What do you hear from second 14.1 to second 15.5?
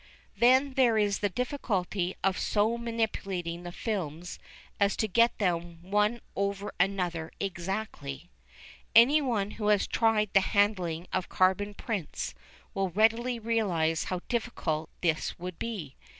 difficult this